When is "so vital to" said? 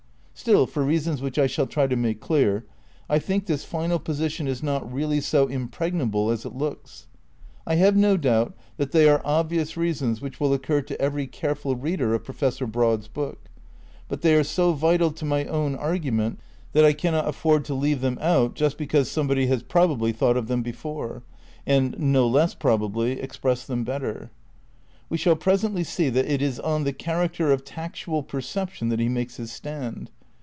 14.43-15.25